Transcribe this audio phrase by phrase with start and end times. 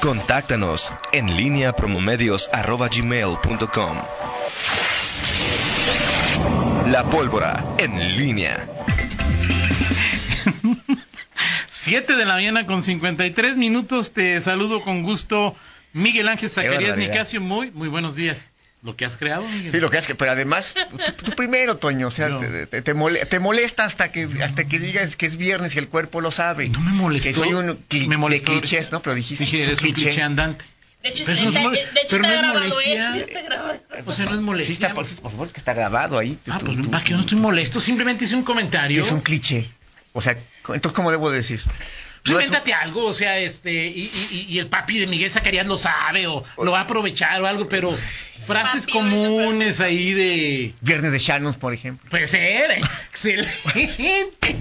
[0.00, 3.96] Contáctanos en línea promomedios.com.
[6.90, 8.68] La pólvora en línea.
[11.68, 14.12] 7 de la mañana con 53 minutos.
[14.12, 15.56] Te saludo con gusto,
[15.92, 17.40] Miguel Ángel Zacarías Nicasio.
[17.40, 18.50] Muy, muy buenos días.
[18.86, 19.72] Lo que has creado, Miguel.
[19.72, 20.76] Sí, lo que has que, pero además,
[21.24, 25.36] tú, primero, Toño, o sea, te, te, molesta hasta que hasta que digas que es
[25.36, 26.68] viernes y el cuerpo lo sabe.
[26.68, 27.28] No me molestó.
[27.28, 29.02] Que soy un me molestó, de clichés, ¿no?
[29.02, 30.64] Pero dijiste Dije, eres un cliché andante.
[31.02, 33.20] De hecho, está, de hecho está grabado, ¿eh?
[33.22, 33.80] Está grabado.
[34.06, 34.66] O sea, no es molestia.
[34.68, 36.38] Sí, está, por, por favor, es que está grabado ahí.
[36.48, 39.02] Ah, pues para que yo no estoy molesto, simplemente hice un comentario.
[39.02, 39.68] Es un cliché.
[40.16, 40.34] O sea,
[40.68, 41.60] entonces, ¿cómo debo decir?
[42.22, 45.76] Pues invéntate algo, o sea, este, y, y, y, el papi de Miguel Zacarías lo
[45.76, 47.94] sabe, o lo va a aprovechar o algo, pero
[48.46, 50.74] frases papi, comunes ahí de.
[50.80, 52.08] Viernes de Shannon, por ejemplo.
[52.08, 53.50] Puede ser, excelente.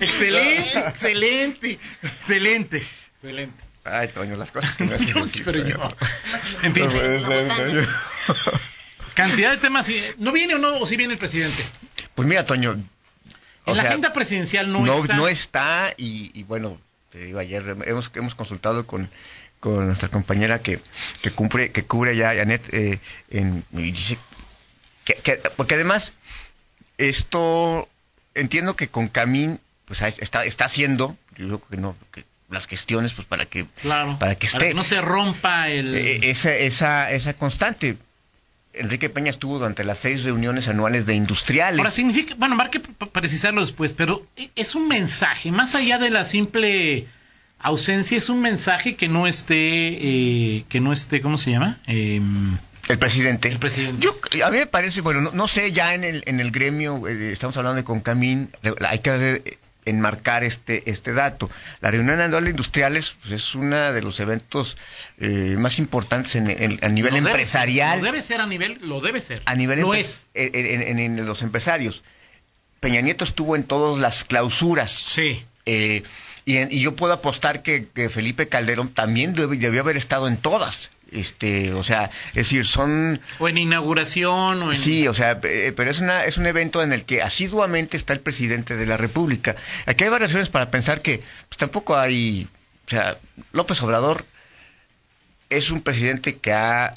[0.00, 2.82] excelente, excelente, excelente,
[3.16, 3.64] excelente.
[3.82, 4.92] Ay, Toño, las cosas que no
[5.24, 5.96] decir, pero yo.
[6.62, 6.88] En fin.
[9.14, 9.90] Cantidad de temas.
[10.18, 10.76] ¿No viene o no?
[10.78, 11.64] ¿O sí viene el presidente?
[12.14, 12.80] Pues mira, Toño,
[13.66, 15.16] en la agenda presidencial no, está.
[15.16, 16.78] No está y, y, bueno,
[17.10, 19.10] te digo, ayer hemos, hemos consultado con,
[19.60, 20.80] con nuestra compañera que,
[21.22, 22.98] que, cumple, que cubre ya, Janet, eh,
[23.30, 24.18] en, y dice
[25.04, 26.12] que, que, porque además
[26.98, 27.88] esto
[28.34, 33.12] entiendo que con Camín pues está, está haciendo, yo creo que no, que las gestiones
[33.12, 37.10] pues para que claro, para que esté para que no se rompa el esa esa
[37.10, 37.96] esa constante
[38.72, 41.78] Enrique Peña estuvo durante las seis reuniones anuales de industriales.
[41.78, 46.24] Ahora significa, bueno, hay que precisarlo después, pero es un mensaje, más allá de la
[46.24, 47.06] simple
[47.58, 51.78] ausencia, es un mensaje que no esté, eh, que no esté, ¿cómo se llama?
[51.86, 52.20] Eh,
[52.88, 53.48] el presidente.
[53.48, 54.04] El presidente.
[54.04, 57.06] Yo, a mí me parece, bueno, no, no sé, ya en el, en el gremio,
[57.06, 58.50] eh, estamos hablando de Concamín,
[58.86, 61.50] hay que ver enmarcar este, este dato.
[61.80, 64.76] La reunión anual de industriales pues, es uno de los eventos
[65.18, 68.00] eh, más importantes en, en, a nivel lo empresarial.
[68.00, 69.42] Debe, lo debe ser a nivel, lo debe ser.
[69.44, 70.28] A nivel lo es.
[70.34, 72.02] En, en, los empresarios.
[72.80, 74.92] Peña Nieto estuvo en todas las clausuras.
[74.92, 75.44] Sí.
[75.66, 76.02] Eh,
[76.46, 80.36] y, y, yo puedo apostar que, que Felipe Calderón también debió, debió haber estado en
[80.36, 84.76] todas este o sea es decir son o en inauguración o en...
[84.76, 88.12] sí o sea eh, pero es una es un evento en el que asiduamente está
[88.12, 89.56] el presidente de la república.
[89.86, 92.48] Aquí hay varias razones para pensar que pues tampoco hay
[92.86, 93.18] o sea
[93.52, 94.24] López Obrador
[95.48, 96.94] es un presidente que ha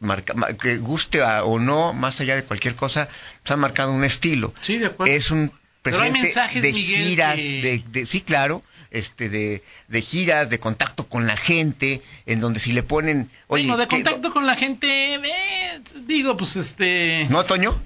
[0.00, 3.08] marca, que guste a, o no más allá de cualquier cosa
[3.42, 4.54] pues ha marcado un estilo.
[4.62, 5.12] Sí de acuerdo.
[5.12, 5.52] Es un
[5.82, 7.62] presidente de Miguel, giras que...
[7.62, 8.62] de, de sí claro
[8.96, 13.64] este de, de, giras, de contacto con la gente, en donde si le ponen, oye,
[13.64, 17.78] bueno, de contacto con la gente, eh, digo, pues este, ¿no, Toño?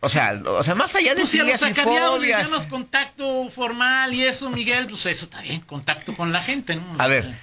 [0.00, 4.24] O sea, o sea, más allá de pues si los le llamas contacto formal y
[4.24, 6.82] eso, Miguel, pues eso está bien, contacto con la gente, ¿no?
[6.98, 7.36] A ver,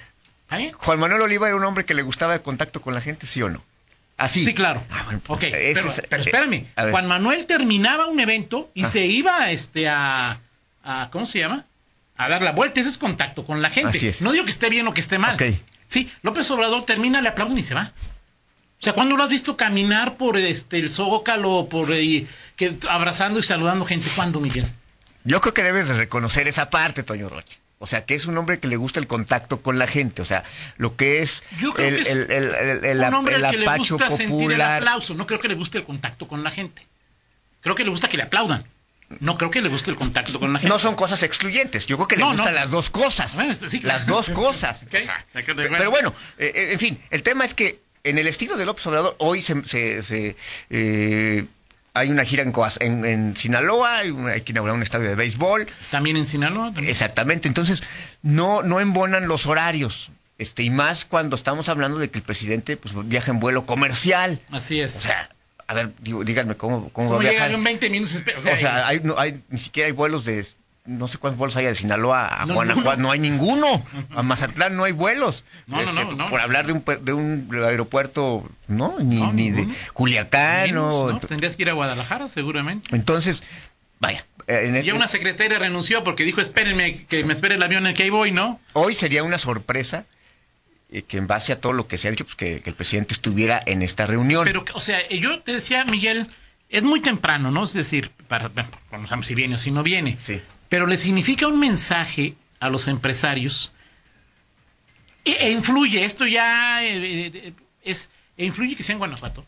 [0.50, 0.72] ¿Eh?
[0.76, 3.40] Juan Manuel Oliva era un hombre que le gustaba el contacto con la gente, ¿sí
[3.42, 3.62] o no?
[4.16, 4.44] Así.
[4.44, 4.82] Sí, claro.
[4.90, 6.66] Ah, bueno, ok, pero, es, pero, espérame.
[6.76, 8.86] Eh, Juan Manuel terminaba un evento y ah.
[8.86, 10.40] se iba este, a,
[10.82, 11.64] a, ¿cómo se llama?
[12.20, 13.96] A dar la vuelta, ese es contacto con la gente.
[13.96, 14.20] Así es.
[14.20, 15.34] No digo que esté bien o que esté mal.
[15.34, 15.60] Okay.
[15.88, 17.92] Sí, López Obrador termina, le aplauden y se va.
[18.80, 22.26] O sea, ¿cuándo lo has visto caminar por este el Zócalo, por eh,
[22.56, 24.08] que, abrazando y saludando gente?
[24.14, 24.66] ¿Cuándo, Miguel?
[25.24, 27.58] Yo creo que debes de reconocer esa parte, Toño Roche.
[27.78, 30.20] O sea, que es un hombre que le gusta el contacto con la gente.
[30.20, 30.44] O sea,
[30.76, 33.50] lo que es Yo creo el, que es el, el, el, el, un hombre el
[33.50, 35.14] que le gusta sentir el aplauso.
[35.14, 36.86] No creo que le guste el contacto con la gente.
[37.62, 38.64] Creo que le gusta que le aplaudan.
[39.18, 40.68] No creo que le guste el contacto con la gente.
[40.72, 41.86] No son cosas excluyentes.
[41.86, 42.60] Yo creo que le No, gustan no.
[42.60, 43.34] las dos cosas.
[43.34, 43.98] Bueno, sí, claro.
[43.98, 44.84] Las dos cosas.
[44.86, 48.56] O sea, pero bueno, eh, eh, en fin, el tema es que en el estilo
[48.56, 50.36] de López Obrador, hoy se, se, se,
[50.70, 51.44] eh,
[51.92, 55.08] hay una gira en, Coaz- en, en Sinaloa, hay, una- hay que inaugurar un estadio
[55.08, 55.66] de béisbol.
[55.90, 56.66] También en Sinaloa.
[56.66, 56.88] también.
[56.88, 57.48] Exactamente.
[57.48, 57.82] Entonces,
[58.22, 60.10] no, no embonan los horarios.
[60.38, 64.40] Este, y más cuando estamos hablando de que el presidente pues, viaja en vuelo comercial.
[64.50, 64.96] Así es.
[64.96, 65.28] O sea,
[65.70, 67.52] a ver, digo, díganme cómo, cómo, ¿Cómo va a llegar viajar.
[67.52, 68.16] en 20 minutos?
[68.36, 70.44] O sea, O sea, hay, no, hay, ni siquiera hay vuelos de,
[70.84, 73.84] no sé cuántos vuelos hay de Sinaloa a No, Guanajuato, no hay ninguno.
[74.14, 75.44] A Mazatlán no hay vuelos.
[75.68, 76.28] No, no, no, no.
[76.28, 79.68] Por hablar de un, de un aeropuerto, no, ni, de.
[79.92, 81.12] Culiacán, menos, no.
[81.12, 81.20] ¿no?
[81.20, 82.94] Tendrías que ir a Guadalajara, seguramente.
[82.96, 83.42] Entonces,
[84.00, 84.24] vaya.
[84.48, 87.94] eh, Ya una secretaria renunció porque dijo, espérenme, que me espere el avión en el
[87.94, 88.58] que voy, ¿no?
[88.72, 90.04] Hoy sería una sorpresa eh,
[91.06, 93.14] que en base a todo lo que se ha dicho, pues que, que el presidente
[93.14, 94.44] estuviera en esta reunión.
[94.44, 96.26] Pero, o sea, yo te decía, Miguel,
[96.68, 97.64] es muy temprano, ¿no?
[97.64, 100.18] Es decir, para, bueno, no sabemos si viene o si no viene.
[100.20, 100.40] Sí.
[100.68, 103.72] Pero le significa un mensaje a los empresarios
[105.24, 107.52] e, e influye, esto ya eh, eh,
[107.82, 109.44] es, e influye que sea en Guanajuato.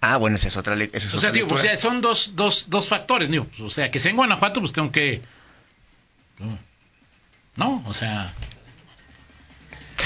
[0.00, 2.36] Ah, bueno, esa es otra esa es O sea, otra digo, o sea, son dos,
[2.36, 5.22] dos, dos factores, digo, o sea, que sea en Guanajuato, pues tengo que...
[7.56, 8.32] No, o sea,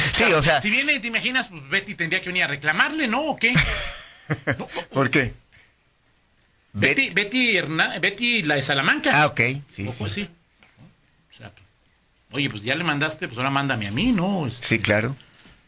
[0.12, 0.60] Sí, o sea...
[0.60, 1.48] Si viene, ¿te imaginas?
[1.48, 3.22] Pues Betty tendría que venir a reclamarle, ¿no?
[3.22, 3.54] ¿O qué?
[4.92, 5.32] ¿Por qué?
[6.74, 7.58] Betty, Betty,
[8.00, 9.10] Betty, la de Salamanca.
[9.22, 9.40] Ah, ok.
[9.68, 9.96] Sí, O sí.
[9.98, 10.28] pues sí.
[11.30, 11.50] O sea,
[12.30, 14.46] oye, pues ya le mandaste, pues ahora mándame a mí, ¿no?
[14.46, 15.14] Este, Sí, claro.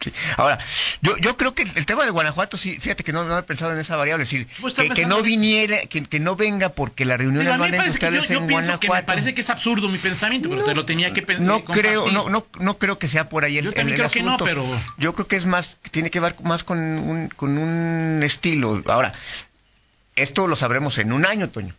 [0.05, 0.13] Sí.
[0.37, 0.59] Ahora,
[1.01, 3.73] yo, yo creo que el tema de Guanajuato, sí, fíjate que no, no he pensado
[3.73, 4.47] en esa variable, es decir,
[4.95, 8.47] que, no viniera, que, que no venga porque la reunión Digo, a yo, yo en
[8.47, 9.07] pienso que me Guanajuato.
[9.07, 11.47] parece que es absurdo mi pensamiento, pero te lo tenía que pensar.
[11.47, 14.11] no creo, no, no, no creo que sea por ahí el, Yo también el creo
[14.11, 14.45] que no, asunto.
[14.45, 14.67] pero-
[14.99, 18.83] Yo creo que es más, tiene que ver más con un, con un estilo.
[18.87, 19.15] Ahora,
[20.17, 21.75] esto lo sabremos en un año, Toño.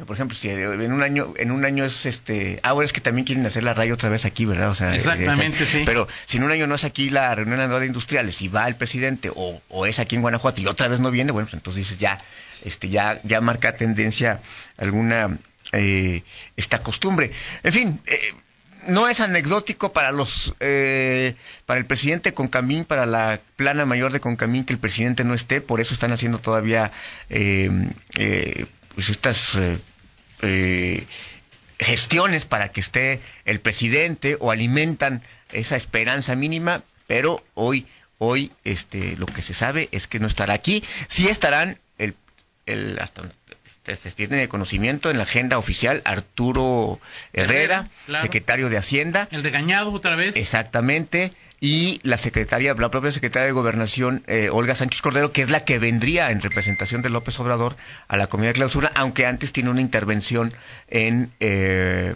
[0.00, 2.94] Sea, por ejemplo, si en un año, en un año es este, ah, bueno, es
[2.94, 4.70] que también quieren hacer la raya otra vez aquí, ¿verdad?
[4.70, 5.82] O sea, Exactamente, sí.
[5.84, 8.66] Pero si en un año no es aquí la reunión anual de industriales y va
[8.66, 11.52] el presidente o, o es aquí en Guanajuato y otra vez no viene, bueno, pues
[11.52, 12.18] entonces dices ya,
[12.64, 14.40] este, ya, ya marca tendencia
[14.78, 15.36] alguna
[15.72, 16.22] eh,
[16.56, 17.32] esta costumbre.
[17.62, 18.00] En fin.
[18.06, 18.32] Eh,
[18.88, 21.34] no es anecdótico para los eh,
[21.66, 25.60] para el presidente Concamín, para la plana mayor de Concamín que el presidente no esté,
[25.60, 26.90] por eso están haciendo todavía
[27.28, 27.68] eh,
[28.16, 28.64] eh,
[29.00, 29.78] pues estas eh,
[30.42, 31.06] eh,
[31.78, 37.86] gestiones para que esté el presidente o alimentan esa esperanza mínima, pero hoy
[38.18, 42.14] hoy este lo que se sabe es que no estará aquí, sí estarán el,
[42.66, 43.22] el hasta
[43.84, 47.00] se tiene conocimiento en la agenda oficial Arturo
[47.32, 48.22] Herrera, Herrera, claro.
[48.24, 50.36] secretario de Hacienda, El regañado otra vez.
[50.36, 55.50] exactamente, y la secretaria, la propia secretaria de Gobernación, eh, Olga Sánchez Cordero, que es
[55.50, 57.76] la que vendría en representación de López Obrador
[58.08, 60.54] a la comida de clausura, aunque antes tiene una intervención
[60.88, 62.14] en eh,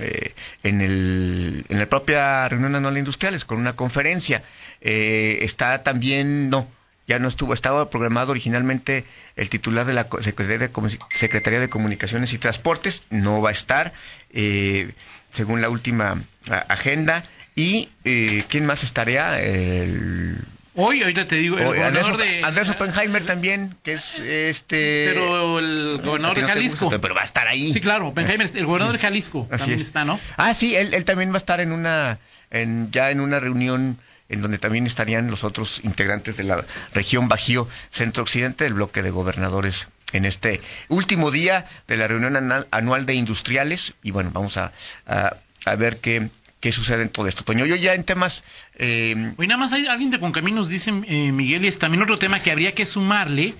[0.00, 0.32] eh,
[0.62, 4.44] en, el, en la propia reunión anual de industriales con una conferencia.
[4.80, 6.68] Eh, está también, no,
[7.12, 9.04] ya no estuvo, estaba programado originalmente
[9.36, 13.52] el titular de la Secretaría de, Comu- Secretaría de Comunicaciones y Transportes, no va a
[13.52, 13.92] estar,
[14.32, 14.92] eh,
[15.30, 16.22] según la última
[16.68, 17.24] agenda.
[17.54, 19.38] ¿Y eh, quién más estaría?
[19.40, 20.38] El,
[20.74, 22.44] Hoy, ahorita te digo, el gobernador Andrés, de...
[22.44, 25.10] Andrés Oppenheimer también, que es este...
[25.12, 26.86] Pero el gobernador de Jalisco.
[26.86, 27.74] gusta, pero va a estar ahí.
[27.74, 29.86] Sí, claro, Oppenheimer, el gobernador de Jalisco Así también es.
[29.88, 30.18] está, ¿no?
[30.38, 32.18] Ah, sí, él, él también va a estar en una,
[32.50, 33.98] en, ya en una reunión
[34.32, 36.64] en donde también estarían los otros integrantes de la
[36.94, 42.36] región Bajío Centro-Occidente del bloque de gobernadores en este último día de la reunión
[42.70, 43.94] anual de industriales.
[44.02, 44.72] Y bueno, vamos a,
[45.06, 46.30] a, ver qué,
[46.60, 47.44] qué sucede en todo esto.
[47.44, 48.42] Toño, yo ya en temas...
[48.76, 52.18] eh, Hoy nada más hay alguien de Concaminos dice, eh, Miguel, y es también otro
[52.18, 53.54] tema que habría que sumarle,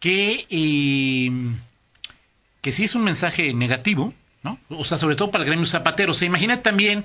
[0.00, 1.30] que, eh,
[2.60, 4.12] que sí es un mensaje negativo,
[4.42, 4.58] ¿no?
[4.68, 6.12] O sea, sobre todo para el gremio zapatero.
[6.12, 7.04] O sea, imagina también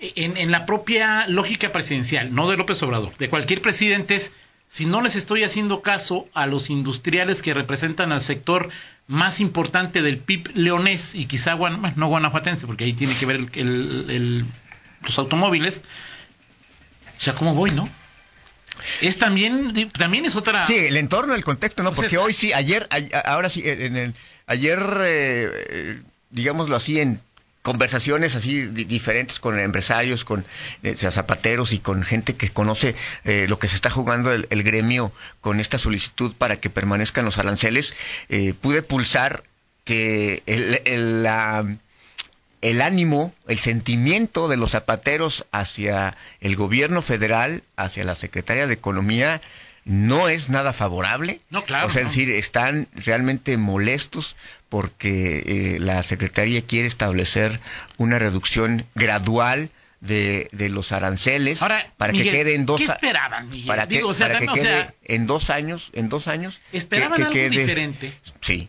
[0.00, 4.32] en, en la propia lógica presidencial, no de López Obrador, de cualquier presidente es,
[4.68, 8.70] si no les estoy haciendo caso a los industriales que representan al sector
[9.08, 13.36] más importante del PIB leonés y quizá bueno, no guanajuatense, porque ahí tiene que ver
[13.36, 14.44] el- el- el-
[15.02, 15.82] los automóviles,
[17.18, 17.88] o sea, ¿cómo voy, no?
[19.02, 20.64] Es también, también es otra...
[20.66, 21.90] Sí, el entorno, el contexto, ¿no?
[21.90, 24.14] O sea, Porque hoy sí, ayer, ay- ahora sí, en el,
[24.46, 27.20] ayer, eh, eh, digámoslo así, en
[27.62, 30.46] conversaciones así di- diferentes con empresarios, con
[30.82, 34.62] eh, zapateros y con gente que conoce eh, lo que se está jugando el, el
[34.62, 37.94] gremio con esta solicitud para que permanezcan los aranceles,
[38.28, 39.42] eh, pude pulsar
[39.84, 41.66] que el, el, la-
[42.62, 48.74] el ánimo, el sentimiento de los zapateros hacia el gobierno federal, hacia la Secretaría de
[48.74, 49.40] Economía,
[49.84, 51.40] no es nada favorable.
[51.50, 52.08] No, claro, O sea, no.
[52.08, 54.36] es decir, están realmente molestos
[54.68, 55.42] porque
[55.74, 57.60] eh, la Secretaría quiere establecer
[57.96, 59.70] una reducción gradual
[60.00, 63.66] de, de los aranceles Ahora, para Miguel, que quede en dos ¿qué a- esperaban, Miguel?
[63.66, 66.08] para que, Digo, o sea, para que también, o quede sea- en dos años en
[66.08, 68.12] dos años que- Esperaban que algo quede- diferente.
[68.40, 68.68] sí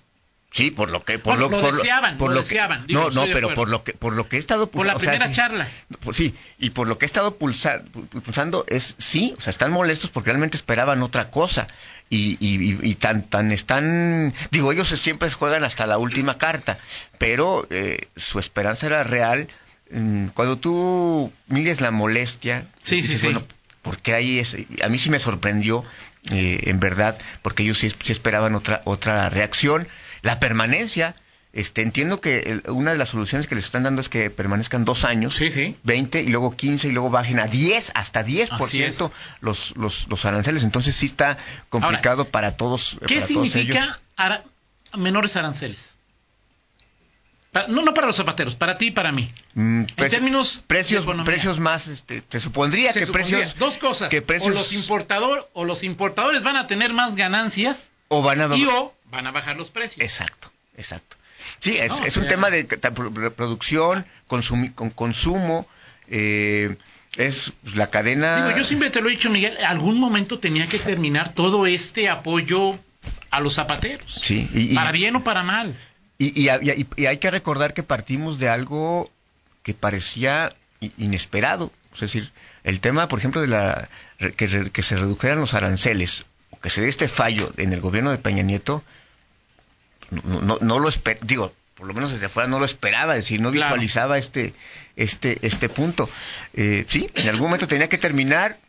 [0.53, 3.09] Sí, por lo que por Bueno, lo, lo por deseaban, por lo que- deseaban, no,
[3.09, 5.65] no, pero por lo que por lo que he estado Por la sea, primera charla.
[6.13, 9.71] Sí, y por lo que he estado pulsa- pu- pulsando es sí, o sea, están
[9.71, 11.67] molestos porque realmente esperaban otra cosa.
[12.13, 16.77] Y, y, tan, tan están, digo, ellos siempre juegan hasta la última carta,
[17.17, 19.47] pero eh, su esperanza era real.
[19.91, 23.27] Mm, Cuando tú mides la molestia, Sí, sí, sí.
[23.27, 23.43] bueno,
[23.81, 25.85] porque ahí es, a mí sí me sorprendió,
[26.31, 29.87] eh, en verdad, porque ellos sí, sí esperaban otra, otra reacción.
[30.21, 31.15] La permanencia,
[31.53, 34.85] este, entiendo que el- una de las soluciones que les están dando es que permanezcan
[34.85, 35.75] dos años, Sí, sí.
[35.83, 38.99] 20 y luego 15 y luego bajen a 10, hasta 10% Así es.
[39.41, 40.63] los, los, los aranceles.
[40.63, 41.37] Entonces sí está
[41.69, 42.97] complicado para todos.
[43.05, 43.51] ¿Qué para todos ellos.
[43.53, 44.43] significa ara-
[44.97, 45.95] menores aranceles?
[47.67, 49.29] No, no para los zapateros, para ti y para mí.
[49.55, 54.09] Mm, preci- términos precios, precios más, este, te supondría Se que supondría, precios dos cosas.
[54.09, 58.39] que precios o los importador o los importadores van a tener más ganancias o van
[58.39, 60.01] a y o van a bajar los precios.
[60.01, 61.17] Exacto, exacto.
[61.59, 62.63] Sí, es, No, es un tema de
[63.35, 65.67] producción, consumi- con consumo,
[66.07, 66.77] eh,
[67.17, 68.45] es la cadena.
[68.47, 72.07] Digo, yo siempre te lo he dicho, Miguel, algún momento tenía que terminar todo este
[72.09, 72.79] apoyo
[73.29, 74.19] a los zapateros.
[74.21, 75.75] Sí, y, para bien o para mal.
[76.23, 79.09] Y, hay que recordar que partimos de algo
[79.63, 80.55] que parecía
[80.97, 81.71] inesperado.
[81.95, 82.31] Es decir,
[82.63, 83.89] el tema, por ejemplo, de la
[84.37, 88.19] que, se redujeran los aranceles, o que se dé este fallo en el gobierno de
[88.19, 88.83] Peña Nieto,
[90.11, 93.41] no, no, lo espero, digo, por lo menos desde afuera no lo esperaba, es decir,
[93.41, 94.53] no visualizaba este,
[94.95, 96.07] este, este punto.
[96.53, 98.59] Eh, sí, en algún momento tenía que terminar,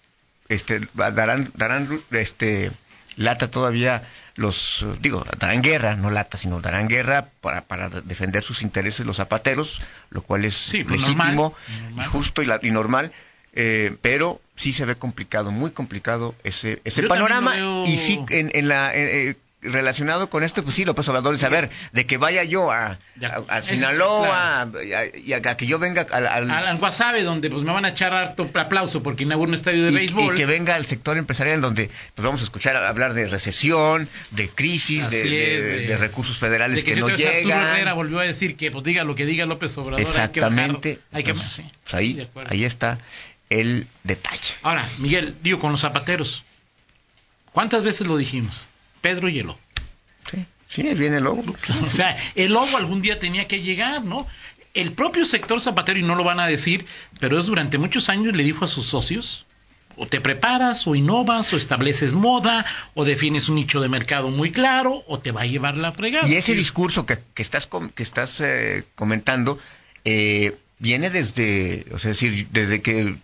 [0.49, 2.71] este, darán, darán, este,
[3.16, 4.02] lata todavía
[4.37, 9.16] los, digo, darán guerra, no lata, sino darán guerra para, para defender sus intereses los
[9.16, 11.54] zapateros, lo cual es pues, legítimo,
[11.97, 13.12] y justo y, y normal.
[13.54, 17.85] Eh, pero sí se ve complicado, muy complicado ese, ese panorama.
[17.87, 21.49] Y sí, en, en la, eh, relacionado con esto, pues sí, López Obrador dice, a
[21.49, 22.99] ver, de que vaya yo a,
[23.49, 24.71] a, Sinaloa
[25.14, 28.12] y a, que yo venga al, al, al, Guasave, donde pues me van a echar
[28.12, 30.35] harto aplauso porque inaugura un estadio de béisbol.
[30.35, 34.49] Y que venga al sector empresarial donde pues vamos a escuchar hablar de recesión, de
[34.49, 37.35] crisis, de, recursos federales que, no llegan.
[37.35, 40.00] Arturo Herrera volvió a decir que pues diga lo que diga López Obrador.
[40.00, 40.99] Exactamente.
[41.12, 42.99] Hay que, pues, pues ahí, ahí está
[43.49, 44.54] el detalle.
[44.62, 46.42] Ahora, Miguel, digo con los zapateros.
[47.52, 48.66] ¿Cuántas veces lo dijimos?
[49.02, 49.61] Pedro y el lobo.
[50.30, 51.44] Sí, sí, viene el lobo.
[51.82, 54.26] o sea, el lobo algún día tenía que llegar, ¿no?
[54.73, 56.87] El propio sector zapatero, y no lo van a decir,
[57.21, 59.44] pero es durante muchos años le dijo a sus socios,
[59.97, 64.50] o te preparas, o innovas, o estableces moda, o defines un nicho de mercado muy
[64.50, 66.26] claro, o te va a llevar la fregada.
[66.26, 69.59] Y ese discurso que, estás, que estás eh, comentando
[70.06, 73.16] eh, viene desde, o sea, decir, desde que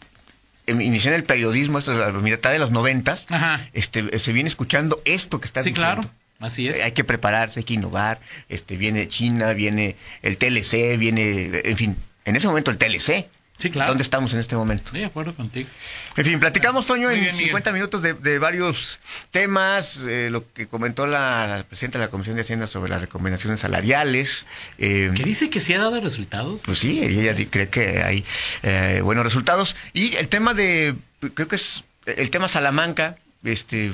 [0.68, 3.26] inicié en el periodismo, esto es la mitad de los noventas,
[3.72, 6.02] este, se viene escuchando esto que está sí, claro.
[6.40, 6.80] Así es.
[6.82, 8.20] Hay que prepararse, hay que innovar.
[8.48, 13.26] Este, viene China, viene el TLC, viene, en fin, en ese momento el TLC.
[13.58, 13.90] Sí, claro.
[13.90, 14.92] ¿Dónde estamos en este momento?
[14.92, 15.68] de acuerdo contigo.
[16.16, 19.00] En fin, platicamos, Toño, en 50 minutos de, varios
[19.32, 23.60] temas, eh, lo que comentó la, presidenta de la Comisión de Hacienda sobre las recomendaciones
[23.60, 24.46] salariales.
[24.78, 26.60] Eh, ¿Que dice que sí ha dado resultados?
[26.64, 28.24] Pues sí, ella cree que hay
[28.62, 29.74] eh, buenos resultados.
[29.92, 30.94] Y el tema de,
[31.34, 33.92] creo que es el tema Salamanca, este,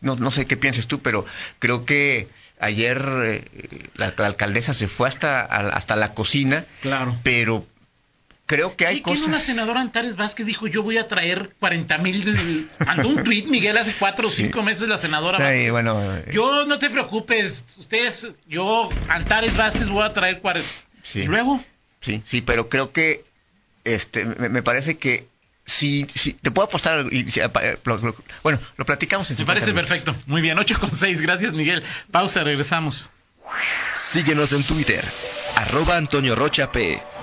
[0.00, 1.26] no, no sé qué pienses tú, pero
[1.58, 7.16] creo que ayer eh, la, alcaldesa se fue hasta, hasta la cocina, claro.
[7.22, 7.66] pero
[8.50, 9.28] creo que hay ¿Y cosas...
[9.28, 12.68] una senadora Antares Vázquez dijo, yo voy a traer 40 mil...
[12.84, 16.66] Mandó un tuit, Miguel, hace cuatro o cinco meses la senadora sí, bueno, eh, Yo,
[16.66, 20.68] no te preocupes, ustedes, yo, Antares Vázquez, voy a traer 40...
[21.04, 21.20] Sí.
[21.20, 21.62] ¿Y luego?
[22.00, 23.24] Sí, sí, pero creo que
[23.84, 25.28] este me, parece que
[25.64, 27.06] si, si te puedo apostar
[28.42, 30.14] bueno lo platicamos en me parece perfecto.
[30.26, 31.82] Muy bien 8 con 6 gracias Miguel.
[32.10, 33.10] Pausa regresamos.
[33.94, 35.04] Síguenos en Twitter
[35.56, 37.00] arroba Antonio Rocha P